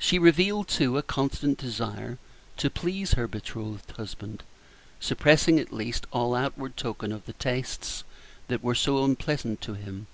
She 0.00 0.18
revealed, 0.18 0.66
too, 0.66 0.98
a 0.98 1.02
constant 1.04 1.58
desire 1.58 2.18
to 2.56 2.68
please 2.70 3.12
her 3.12 3.28
betrothed 3.28 3.92
husband, 3.92 4.42
suppressing, 4.98 5.60
at 5.60 5.72
least, 5.72 6.08
all 6.12 6.34
outward 6.34 6.76
token 6.76 7.12
of 7.12 7.24
the 7.24 7.34
tastes 7.34 8.02
that 8.48 8.64
were 8.64 8.74
so 8.74 9.04
unpleasant 9.04 9.60
to 9.60 9.74
him. 9.74 10.08